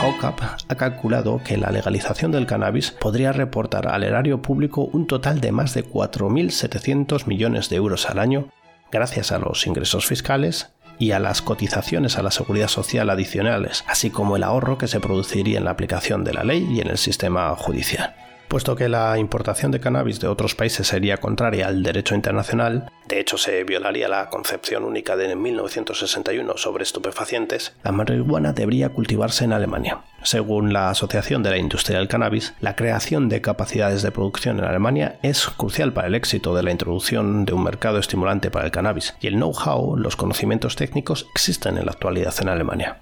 OCAP 0.04 0.42
ha 0.68 0.76
calculado 0.76 1.42
que 1.44 1.58
la 1.58 1.70
legalización 1.70 2.32
del 2.32 2.48
cannabis 2.48 2.90
podría 2.90 3.34
reportar 3.34 3.88
al 3.88 4.04
erario 4.04 4.42
público 4.42 4.90
un 4.94 5.06
total 5.06 5.42
de 5.42 5.52
más 5.52 5.76
de 5.76 5.86
4.700 5.86 7.28
millones 7.28 7.70
de 7.70 7.76
euros 7.76 8.10
al 8.10 8.18
año 8.18 8.48
gracias 8.92 9.32
a 9.32 9.38
los 9.38 9.68
ingresos 9.68 10.08
fiscales 10.08 10.72
y 10.98 11.12
a 11.12 11.20
las 11.20 11.44
cotizaciones 11.44 12.18
a 12.18 12.24
la 12.24 12.32
seguridad 12.32 12.68
social 12.68 13.12
adicionales, 13.12 13.84
así 13.88 14.10
como 14.10 14.38
el 14.38 14.44
ahorro 14.44 14.80
que 14.80 14.88
se 14.88 15.00
produciría 15.00 15.60
en 15.60 15.66
la 15.66 15.72
aplicación 15.72 16.24
de 16.24 16.34
la 16.34 16.44
ley 16.44 16.68
y 16.70 16.82
en 16.82 16.88
el 16.88 16.98
sistema 16.98 17.56
judicial. 17.56 18.16
Puesto 18.52 18.76
que 18.76 18.90
la 18.90 19.18
importación 19.18 19.72
de 19.72 19.80
cannabis 19.80 20.20
de 20.20 20.28
otros 20.28 20.56
países 20.56 20.86
sería 20.86 21.16
contraria 21.16 21.68
al 21.68 21.84
derecho 21.84 22.16
internacional, 22.16 22.92
de 23.08 23.22
hecho 23.22 23.38
se 23.38 23.64
violaría 23.64 24.10
la 24.10 24.28
concepción 24.28 24.84
única 24.84 25.16
de 25.16 25.38
1961 25.38 26.58
sobre 26.58 26.84
estupefacientes, 26.84 27.78
la 27.82 27.94
marihuana 27.94 28.52
debería 28.52 28.90
cultivarse 28.90 29.46
en 29.46 29.54
Alemania. 29.54 30.02
Según 30.24 30.74
la 30.74 30.90
Asociación 30.90 31.44
de 31.44 31.52
la 31.52 31.60
Industria 31.60 32.00
del 32.00 32.10
Cannabis, 32.10 32.54
la 32.60 32.76
creación 32.76 33.30
de 33.30 33.40
capacidades 33.40 34.02
de 34.02 34.12
producción 34.12 34.60
en 34.60 34.66
Alemania 34.66 35.18
es 35.24 35.48
crucial 35.48 35.94
para 35.94 36.08
el 36.08 36.16
éxito 36.16 36.54
de 36.54 36.64
la 36.64 36.72
introducción 36.72 37.46
de 37.46 37.54
un 37.54 37.64
mercado 37.64 38.00
estimulante 38.00 38.52
para 38.52 38.66
el 38.66 38.72
cannabis, 38.72 39.16
y 39.22 39.28
el 39.28 39.36
know-how, 39.36 39.96
los 39.96 40.18
conocimientos 40.18 40.76
técnicos 40.76 41.26
existen 41.34 41.78
en 41.78 41.86
la 41.86 41.94
actualidad 41.94 42.36
en 42.42 42.50
Alemania. 42.50 42.98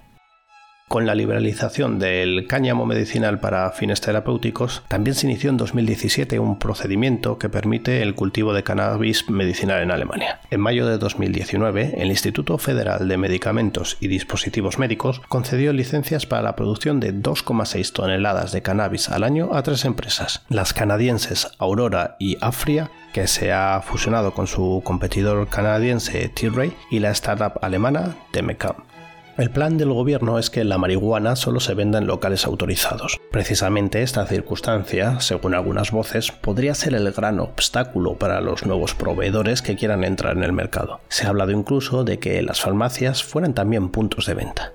Con 0.90 1.06
la 1.06 1.14
liberalización 1.14 2.00
del 2.00 2.48
cáñamo 2.48 2.84
medicinal 2.84 3.38
para 3.38 3.70
fines 3.70 4.00
terapéuticos, 4.00 4.82
también 4.88 5.14
se 5.14 5.28
inició 5.28 5.50
en 5.50 5.56
2017 5.56 6.40
un 6.40 6.58
procedimiento 6.58 7.38
que 7.38 7.48
permite 7.48 8.02
el 8.02 8.16
cultivo 8.16 8.52
de 8.52 8.64
cannabis 8.64 9.30
medicinal 9.30 9.82
en 9.82 9.92
Alemania. 9.92 10.40
En 10.50 10.60
mayo 10.60 10.88
de 10.88 10.98
2019, 10.98 11.94
el 11.96 12.08
Instituto 12.08 12.58
Federal 12.58 13.06
de 13.06 13.16
Medicamentos 13.18 13.98
y 14.00 14.08
Dispositivos 14.08 14.80
Médicos 14.80 15.22
concedió 15.28 15.72
licencias 15.72 16.26
para 16.26 16.42
la 16.42 16.56
producción 16.56 16.98
de 16.98 17.14
2,6 17.14 17.92
toneladas 17.92 18.50
de 18.50 18.62
cannabis 18.62 19.10
al 19.10 19.22
año 19.22 19.50
a 19.52 19.62
tres 19.62 19.84
empresas, 19.84 20.42
las 20.48 20.74
canadienses 20.74 21.52
Aurora 21.58 22.16
y 22.18 22.36
Afria, 22.40 22.90
que 23.12 23.28
se 23.28 23.52
ha 23.52 23.80
fusionado 23.80 24.34
con 24.34 24.48
su 24.48 24.82
competidor 24.84 25.48
canadiense 25.50 26.28
Tilray, 26.30 26.72
y 26.90 26.98
la 26.98 27.12
startup 27.12 27.60
alemana 27.62 28.16
Temecam. 28.32 28.89
El 29.40 29.48
plan 29.48 29.78
del 29.78 29.90
gobierno 29.90 30.38
es 30.38 30.50
que 30.50 30.64
la 30.64 30.76
marihuana 30.76 31.34
solo 31.34 31.60
se 31.60 31.72
venda 31.72 31.96
en 31.96 32.06
locales 32.06 32.44
autorizados. 32.44 33.18
Precisamente 33.30 34.02
esta 34.02 34.26
circunstancia, 34.26 35.18
según 35.20 35.54
algunas 35.54 35.92
voces, 35.92 36.30
podría 36.30 36.74
ser 36.74 36.92
el 36.92 37.10
gran 37.10 37.40
obstáculo 37.40 38.18
para 38.18 38.42
los 38.42 38.66
nuevos 38.66 38.94
proveedores 38.94 39.62
que 39.62 39.76
quieran 39.76 40.04
entrar 40.04 40.36
en 40.36 40.42
el 40.42 40.52
mercado. 40.52 41.00
Se 41.08 41.24
ha 41.24 41.30
hablado 41.30 41.52
incluso 41.52 42.04
de 42.04 42.18
que 42.18 42.42
las 42.42 42.60
farmacias 42.60 43.24
fueran 43.24 43.54
también 43.54 43.88
puntos 43.88 44.26
de 44.26 44.34
venta. 44.34 44.74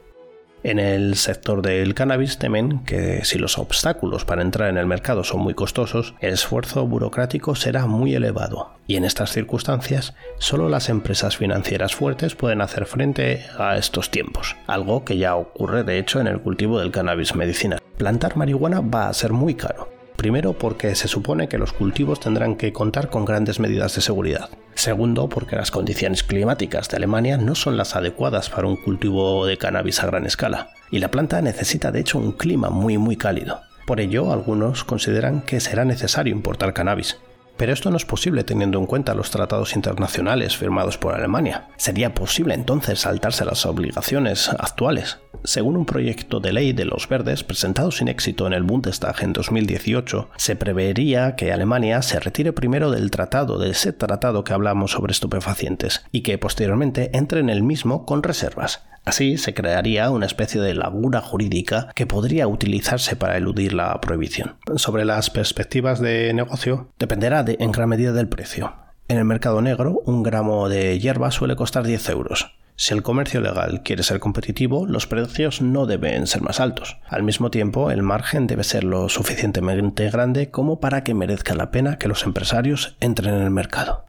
En 0.65 0.79
el 0.79 1.13
sector 1.15 1.62
del 1.62 1.93
cannabis 1.93 2.39
temen 2.39 2.79
que 2.86 3.24
si 3.24 3.38
los 3.38 3.60
obstáculos 3.60 4.25
para 4.25 4.41
entrar 4.41 4.67
en 4.67 4.79
el 4.79 4.88
mercado 4.88 5.24
son 5.24 5.41
muy 5.41 5.53
costosos, 5.53 6.15
el 6.22 6.34
esfuerzo 6.34 6.88
burocrático 6.88 7.53
será 7.53 7.86
muy 7.86 8.15
elevado. 8.15 8.72
Y 8.88 8.95
en 8.95 9.05
estas 9.05 9.31
circunstancias, 9.31 10.15
solo 10.39 10.67
las 10.67 10.89
empresas 10.89 11.38
financieras 11.38 11.93
fuertes 11.93 12.34
pueden 12.34 12.62
hacer 12.62 12.88
frente 12.88 13.45
a 13.60 13.77
estos 13.77 14.10
tiempos, 14.10 14.55
algo 14.65 15.05
que 15.05 15.19
ya 15.19 15.36
ocurre 15.36 15.84
de 15.84 16.00
hecho 16.00 16.19
en 16.19 16.25
el 16.25 16.41
cultivo 16.41 16.79
del 16.79 16.89
cannabis 16.89 17.36
medicinal. 17.36 17.79
Plantar 17.98 18.36
marihuana 18.36 18.81
va 18.81 19.07
a 19.07 19.13
ser 19.13 19.34
muy 19.34 19.53
caro, 19.53 19.94
Primero 20.15 20.53
porque 20.53 20.95
se 20.95 21.07
supone 21.07 21.48
que 21.48 21.57
los 21.57 21.74
cultivos 21.74 22.19
tendrán 22.19 22.55
que 22.55 22.74
contar 22.74 23.10
con 23.10 23.25
grandes 23.25 23.60
medidas 23.60 23.95
de 23.95 24.01
seguridad. 24.01 24.50
Segundo 24.74 25.29
porque 25.29 25.55
las 25.55 25.72
condiciones 25.72 26.24
climáticas 26.24 26.89
de 26.89 26.98
Alemania 26.98 27.38
no 27.38 27.55
son 27.55 27.77
las 27.77 27.95
adecuadas 27.95 28.50
para 28.50 28.67
un 28.67 28.75
cultivo 28.77 29.45
de 29.45 29.57
cannabis 29.57 30.01
a 30.01 30.07
gran 30.07 30.25
escala. 30.25 30.69
Y 30.91 31.00
la 31.00 31.12
planta 31.12 31.41
necesita 31.41 31.91
de 31.91 32.00
hecho 32.00 32.17
un 32.17 32.31
clima 32.31 32.69
muy 32.69 32.98
muy 32.98 33.17
cálido. 33.17 33.62
Por 33.86 34.00
ello, 34.00 34.31
algunos 34.31 34.84
consideran 34.84 35.41
que 35.41 35.60
será 35.60 35.86
necesario 35.86 36.34
importar 36.34 36.74
cannabis. 36.74 37.17
Pero 37.57 37.71
esto 37.74 37.89
no 37.89 37.97
es 37.97 38.05
posible 38.05 38.43
teniendo 38.43 38.79
en 38.79 38.85
cuenta 38.85 39.15
los 39.15 39.31
tratados 39.31 39.75
internacionales 39.75 40.57
firmados 40.57 40.97
por 40.97 41.15
Alemania. 41.15 41.67
¿Sería 41.77 42.13
posible 42.13 42.53
entonces 42.53 43.00
saltarse 43.00 43.45
las 43.45 43.65
obligaciones 43.65 44.50
actuales? 44.50 45.19
Según 45.43 45.77
un 45.77 45.85
proyecto 45.85 46.39
de 46.39 46.51
ley 46.51 46.74
de 46.74 46.85
los 46.85 47.07
verdes 47.07 47.43
presentado 47.43 47.91
sin 47.91 48.07
éxito 48.07 48.47
en 48.47 48.53
el 48.53 48.63
Bundestag 48.63 49.21
en 49.21 49.31
2018, 49.31 50.29
se 50.38 50.55
prevería 50.55 51.35
que 51.35 51.53
Alemania 51.53 52.01
se 52.01 52.19
retire 52.19 52.51
primero 52.51 52.91
del 52.91 53.12
tratado, 53.12 53.59
de 53.59 53.69
ese 53.69 53.93
tratado 53.93 54.43
que 54.43 54.53
hablamos 54.53 54.91
sobre 54.91 55.12
estupefacientes, 55.12 56.03
y 56.12 56.21
que 56.21 56.38
posteriormente 56.38 57.12
entre 57.13 57.39
en 57.39 57.50
el 57.50 57.62
mismo 57.62 58.05
con 58.05 58.24
reservas. 58.24 58.85
Así 59.05 59.38
se 59.38 59.53
crearía 59.53 60.09
una 60.09 60.25
especie 60.25 60.59
de 60.59 60.74
laguna 60.74 61.21
jurídica 61.21 61.91
que 61.93 62.07
podría 62.07 62.47
utilizarse 62.47 63.15
para 63.15 63.38
eludir 63.38 63.74
la 63.74 64.01
prohibición. 64.01 64.55
Sobre 64.77 65.05
las 65.05 65.29
perspectivas 65.29 66.00
de 66.01 66.33
negocio, 66.33 66.89
dependerá 66.97 67.43
en 67.47 67.71
gran 67.71 67.89
medida 67.89 68.11
del 68.11 68.27
precio. 68.27 68.73
En 69.07 69.17
el 69.17 69.25
mercado 69.25 69.61
negro, 69.61 70.01
un 70.05 70.23
gramo 70.23 70.67
de 70.67 70.99
hierba 70.99 71.31
suele 71.31 71.55
costar 71.55 71.85
10 71.85 72.09
euros. 72.09 72.55
Si 72.77 72.93
el 72.93 73.03
comercio 73.03 73.39
legal 73.39 73.83
quiere 73.83 74.03
ser 74.03 74.19
competitivo, 74.19 74.85
los 74.85 75.07
precios 75.07 75.61
no 75.61 75.85
deben 75.85 76.27
ser 76.27 76.41
más 76.41 76.59
altos. 76.59 76.97
Al 77.07 77.23
mismo 77.23 77.49
tiempo, 77.49 77.89
el 77.89 78.03
margen 78.03 78.47
debe 78.47 78.65
ser 78.65 78.83
lo 78.83 79.07
suficientemente 79.07 80.09
grande 80.09 80.51
como 80.51 80.79
para 80.79 81.03
que 81.03 81.13
merezca 81.13 81.55
la 81.55 81.71
pena 81.71 81.97
que 81.97 82.09
los 82.09 82.23
empresarios 82.23 82.97
entren 82.99 83.35
en 83.35 83.43
el 83.43 83.51
mercado. 83.51 84.05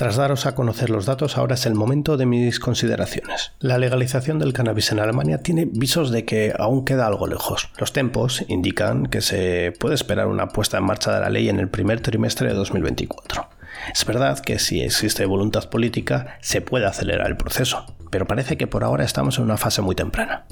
Tras 0.00 0.16
daros 0.16 0.46
a 0.46 0.54
conocer 0.54 0.88
los 0.88 1.04
datos, 1.04 1.36
ahora 1.36 1.56
es 1.56 1.66
el 1.66 1.74
momento 1.74 2.16
de 2.16 2.24
mis 2.24 2.58
consideraciones. 2.58 3.52
La 3.58 3.76
legalización 3.76 4.38
del 4.38 4.54
cannabis 4.54 4.92
en 4.92 4.98
Alemania 4.98 5.42
tiene 5.42 5.68
visos 5.70 6.10
de 6.10 6.24
que 6.24 6.54
aún 6.58 6.86
queda 6.86 7.06
algo 7.06 7.26
lejos. 7.26 7.68
Los 7.76 7.92
tempos 7.92 8.42
indican 8.48 9.04
que 9.04 9.20
se 9.20 9.74
puede 9.78 9.94
esperar 9.94 10.28
una 10.28 10.48
puesta 10.48 10.78
en 10.78 10.84
marcha 10.84 11.12
de 11.12 11.20
la 11.20 11.28
ley 11.28 11.50
en 11.50 11.60
el 11.60 11.68
primer 11.68 12.00
trimestre 12.00 12.48
de 12.48 12.54
2024. 12.54 13.46
Es 13.92 14.06
verdad 14.06 14.38
que 14.38 14.58
si 14.58 14.80
existe 14.80 15.26
voluntad 15.26 15.68
política 15.68 16.38
se 16.40 16.62
puede 16.62 16.86
acelerar 16.86 17.26
el 17.26 17.36
proceso, 17.36 17.84
pero 18.10 18.26
parece 18.26 18.56
que 18.56 18.66
por 18.66 18.84
ahora 18.84 19.04
estamos 19.04 19.36
en 19.36 19.44
una 19.44 19.58
fase 19.58 19.82
muy 19.82 19.96
temprana. 19.96 20.46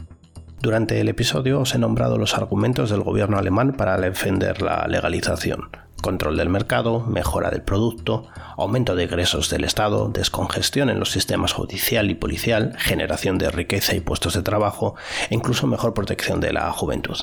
Durante 0.61 1.01
el 1.01 1.09
episodio 1.09 1.61
os 1.61 1.75
he 1.75 1.79
nombrado 1.79 2.19
los 2.19 2.35
argumentos 2.35 2.91
del 2.91 3.01
gobierno 3.01 3.39
alemán 3.39 3.73
para 3.73 3.97
defender 3.97 4.61
la 4.61 4.87
legalización 4.87 5.71
control 6.03 6.37
del 6.37 6.49
mercado, 6.49 7.01
mejora 7.01 7.51
del 7.51 7.63
producto, 7.63 8.29
aumento 8.57 8.95
de 8.95 9.05
ingresos 9.05 9.51
del 9.51 9.65
Estado, 9.65 10.09
descongestión 10.09 10.91
en 10.91 10.99
los 10.99 11.11
sistemas 11.11 11.53
judicial 11.53 12.11
y 12.11 12.15
policial, 12.15 12.75
generación 12.79 13.39
de 13.39 13.51
riqueza 13.51 13.95
y 13.95 14.01
puestos 14.01 14.35
de 14.35 14.43
trabajo 14.43 14.95
e 15.31 15.35
incluso 15.35 15.67
mejor 15.67 15.95
protección 15.95 16.41
de 16.41 16.53
la 16.53 16.73
juventud. 16.73 17.19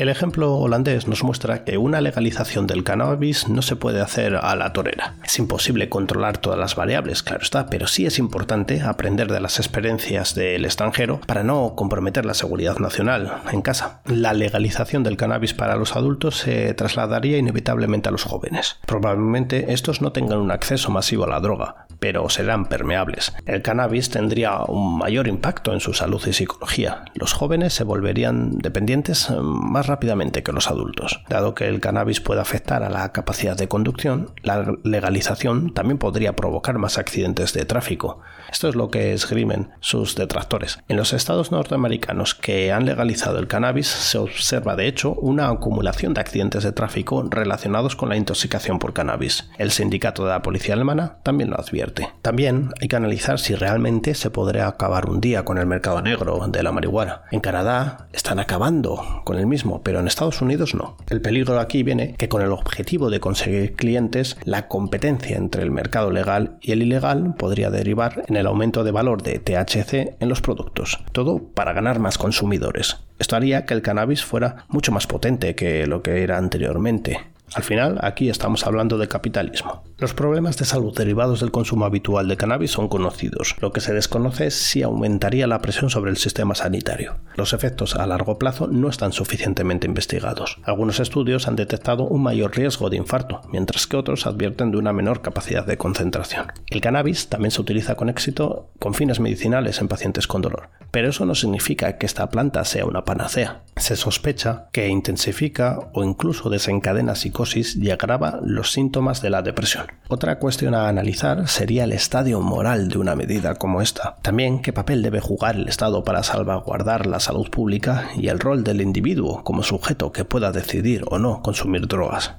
El 0.00 0.08
ejemplo 0.08 0.54
holandés 0.54 1.06
nos 1.08 1.22
muestra 1.24 1.62
que 1.62 1.76
una 1.76 2.00
legalización 2.00 2.66
del 2.66 2.84
cannabis 2.84 3.48
no 3.48 3.60
se 3.60 3.76
puede 3.76 4.00
hacer 4.00 4.34
a 4.34 4.56
la 4.56 4.72
torera. 4.72 5.16
Es 5.22 5.38
imposible 5.38 5.90
controlar 5.90 6.38
todas 6.38 6.58
las 6.58 6.74
variables, 6.74 7.22
claro 7.22 7.42
está, 7.42 7.66
pero 7.66 7.86
sí 7.86 8.06
es 8.06 8.18
importante 8.18 8.80
aprender 8.80 9.30
de 9.30 9.40
las 9.40 9.58
experiencias 9.58 10.34
del 10.34 10.64
extranjero 10.64 11.20
para 11.26 11.42
no 11.44 11.74
comprometer 11.76 12.24
la 12.24 12.32
seguridad 12.32 12.78
nacional 12.78 13.42
en 13.52 13.60
casa. 13.60 14.00
La 14.06 14.32
legalización 14.32 15.02
del 15.02 15.18
cannabis 15.18 15.52
para 15.52 15.76
los 15.76 15.94
adultos 15.94 16.38
se 16.38 16.72
trasladaría 16.72 17.36
inevitablemente 17.36 18.08
a 18.08 18.12
los 18.12 18.24
jóvenes. 18.24 18.78
Probablemente 18.86 19.74
estos 19.74 20.00
no 20.00 20.12
tengan 20.12 20.38
un 20.38 20.50
acceso 20.50 20.90
masivo 20.90 21.24
a 21.24 21.28
la 21.28 21.40
droga, 21.40 21.86
pero 21.98 22.26
serán 22.30 22.64
permeables. 22.64 23.34
El 23.44 23.60
cannabis 23.60 24.08
tendría 24.08 24.60
un 24.62 24.96
mayor 24.96 25.28
impacto 25.28 25.74
en 25.74 25.80
su 25.80 25.92
salud 25.92 26.26
y 26.26 26.32
psicología. 26.32 27.04
Los 27.12 27.34
jóvenes 27.34 27.74
se 27.74 27.84
volverían 27.84 28.56
dependientes 28.56 29.28
más 29.30 29.89
rápidamente 29.90 30.42
que 30.42 30.52
los 30.52 30.68
adultos. 30.68 31.22
Dado 31.28 31.54
que 31.54 31.68
el 31.68 31.80
cannabis 31.80 32.20
puede 32.20 32.40
afectar 32.40 32.82
a 32.82 32.88
la 32.88 33.12
capacidad 33.12 33.56
de 33.56 33.68
conducción, 33.68 34.30
la 34.42 34.74
legalización 34.84 35.74
también 35.74 35.98
podría 35.98 36.36
provocar 36.36 36.78
más 36.78 36.96
accidentes 36.96 37.52
de 37.52 37.64
tráfico. 37.64 38.20
Esto 38.50 38.68
es 38.68 38.74
lo 38.74 38.88
que 38.88 39.12
esgrimen 39.12 39.70
sus 39.80 40.14
detractores. 40.14 40.78
En 40.88 40.96
los 40.96 41.12
estados 41.12 41.52
norteamericanos 41.52 42.34
que 42.34 42.72
han 42.72 42.86
legalizado 42.86 43.38
el 43.38 43.48
cannabis 43.48 43.88
se 43.88 44.18
observa 44.18 44.76
de 44.76 44.86
hecho 44.86 45.14
una 45.14 45.48
acumulación 45.48 46.14
de 46.14 46.20
accidentes 46.20 46.62
de 46.62 46.72
tráfico 46.72 47.26
relacionados 47.28 47.96
con 47.96 48.08
la 48.08 48.16
intoxicación 48.16 48.78
por 48.78 48.92
cannabis. 48.92 49.50
El 49.58 49.70
sindicato 49.70 50.24
de 50.24 50.30
la 50.30 50.42
policía 50.42 50.74
alemana 50.74 51.18
también 51.22 51.50
lo 51.50 51.58
advierte. 51.58 52.08
También 52.22 52.70
hay 52.80 52.88
que 52.88 52.96
analizar 52.96 53.38
si 53.38 53.54
realmente 53.54 54.14
se 54.14 54.30
podrá 54.30 54.68
acabar 54.68 55.08
un 55.08 55.20
día 55.20 55.44
con 55.44 55.58
el 55.58 55.66
mercado 55.66 56.00
negro 56.00 56.46
de 56.48 56.62
la 56.62 56.72
marihuana. 56.72 57.22
En 57.30 57.40
Canadá 57.40 58.08
están 58.12 58.38
acabando 58.38 59.22
con 59.24 59.36
el 59.38 59.46
mismo, 59.46 59.79
pero 59.82 60.00
en 60.00 60.06
Estados 60.06 60.40
Unidos 60.40 60.74
no. 60.74 60.96
El 61.08 61.20
peligro 61.20 61.58
aquí 61.58 61.82
viene 61.82 62.14
que 62.16 62.28
con 62.28 62.42
el 62.42 62.52
objetivo 62.52 63.10
de 63.10 63.20
conseguir 63.20 63.74
clientes, 63.74 64.36
la 64.44 64.68
competencia 64.68 65.36
entre 65.36 65.62
el 65.62 65.70
mercado 65.70 66.10
legal 66.10 66.58
y 66.60 66.72
el 66.72 66.82
ilegal 66.82 67.34
podría 67.36 67.70
derivar 67.70 68.24
en 68.28 68.36
el 68.36 68.46
aumento 68.46 68.84
de 68.84 68.90
valor 68.90 69.22
de 69.22 69.38
THC 69.38 70.16
en 70.20 70.28
los 70.28 70.40
productos. 70.40 70.98
Todo 71.12 71.38
para 71.38 71.72
ganar 71.72 71.98
más 71.98 72.18
consumidores. 72.18 72.98
Esto 73.18 73.36
haría 73.36 73.66
que 73.66 73.74
el 73.74 73.82
cannabis 73.82 74.24
fuera 74.24 74.64
mucho 74.68 74.92
más 74.92 75.06
potente 75.06 75.54
que 75.54 75.86
lo 75.86 76.02
que 76.02 76.22
era 76.22 76.38
anteriormente. 76.38 77.18
Al 77.54 77.64
final, 77.64 77.98
aquí 78.02 78.30
estamos 78.30 78.66
hablando 78.66 78.96
de 78.96 79.08
capitalismo. 79.08 79.82
Los 80.00 80.14
problemas 80.14 80.56
de 80.56 80.64
salud 80.64 80.96
derivados 80.96 81.40
del 81.40 81.50
consumo 81.50 81.84
habitual 81.84 82.26
de 82.26 82.38
cannabis 82.38 82.70
son 82.70 82.88
conocidos. 82.88 83.54
Lo 83.60 83.70
que 83.70 83.82
se 83.82 83.92
desconoce 83.92 84.46
es 84.46 84.54
si 84.54 84.82
aumentaría 84.82 85.46
la 85.46 85.60
presión 85.60 85.90
sobre 85.90 86.10
el 86.10 86.16
sistema 86.16 86.54
sanitario. 86.54 87.18
Los 87.36 87.52
efectos 87.52 87.96
a 87.96 88.06
largo 88.06 88.38
plazo 88.38 88.66
no 88.66 88.88
están 88.88 89.12
suficientemente 89.12 89.86
investigados. 89.86 90.56
Algunos 90.64 91.00
estudios 91.00 91.48
han 91.48 91.56
detectado 91.56 92.04
un 92.04 92.22
mayor 92.22 92.56
riesgo 92.56 92.88
de 92.88 92.96
infarto, 92.96 93.42
mientras 93.52 93.86
que 93.86 93.98
otros 93.98 94.26
advierten 94.26 94.70
de 94.70 94.78
una 94.78 94.94
menor 94.94 95.20
capacidad 95.20 95.66
de 95.66 95.76
concentración. 95.76 96.46
El 96.70 96.80
cannabis 96.80 97.28
también 97.28 97.50
se 97.50 97.60
utiliza 97.60 97.94
con 97.94 98.08
éxito 98.08 98.70
con 98.78 98.94
fines 98.94 99.20
medicinales 99.20 99.82
en 99.82 99.88
pacientes 99.88 100.26
con 100.26 100.40
dolor, 100.40 100.70
pero 100.92 101.10
eso 101.10 101.26
no 101.26 101.34
significa 101.34 101.98
que 101.98 102.06
esta 102.06 102.30
planta 102.30 102.64
sea 102.64 102.86
una 102.86 103.04
panacea. 103.04 103.64
Se 103.76 103.96
sospecha 103.96 104.68
que 104.72 104.88
intensifica 104.88 105.78
o 105.92 106.04
incluso 106.04 106.48
desencadena 106.48 107.16
psicosis 107.16 107.76
y 107.76 107.90
agrava 107.90 108.40
los 108.42 108.72
síntomas 108.72 109.20
de 109.20 109.28
la 109.28 109.42
depresión. 109.42 109.89
Otra 110.08 110.40
cuestión 110.40 110.74
a 110.74 110.88
analizar 110.88 111.46
sería 111.46 111.84
el 111.84 111.92
estadio 111.92 112.40
moral 112.40 112.88
de 112.88 112.98
una 112.98 113.14
medida 113.14 113.54
como 113.54 113.80
esta. 113.80 114.16
También 114.22 114.60
qué 114.60 114.72
papel 114.72 115.02
debe 115.02 115.20
jugar 115.20 115.54
el 115.54 115.68
Estado 115.68 116.02
para 116.02 116.24
salvaguardar 116.24 117.06
la 117.06 117.20
salud 117.20 117.48
pública 117.48 118.08
y 118.16 118.26
el 118.26 118.40
rol 118.40 118.64
del 118.64 118.80
individuo 118.80 119.44
como 119.44 119.62
sujeto 119.62 120.10
que 120.10 120.24
pueda 120.24 120.50
decidir 120.50 121.04
o 121.10 121.18
no 121.18 121.42
consumir 121.42 121.86
drogas. 121.86 122.34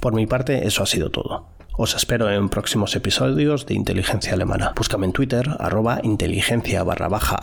Por 0.00 0.14
mi 0.14 0.26
parte, 0.26 0.66
eso 0.66 0.82
ha 0.82 0.86
sido 0.86 1.10
todo. 1.10 1.46
Os 1.74 1.94
espero 1.94 2.30
en 2.30 2.48
próximos 2.48 2.96
episodios 2.96 3.66
de 3.66 3.74
Inteligencia 3.74 4.32
Alemana. 4.34 4.72
Búscame 4.76 5.06
en 5.06 5.12
Twitter, 5.12 5.48
arroba 5.58 6.00
inteligencia 6.02 6.82
barra 6.82 7.08
baja 7.08 7.38